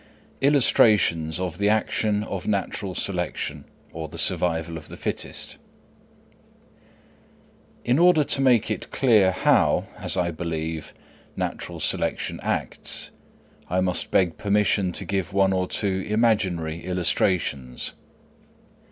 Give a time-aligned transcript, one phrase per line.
[0.41, 5.57] Illustrations of the Action of Natural Selection, or the Survival of the Fittest.
[7.85, 10.91] In order to make it clear how, as I believe,
[11.35, 13.11] natural selection acts,
[13.69, 17.93] I must beg permission to give one or two imaginary illustrations.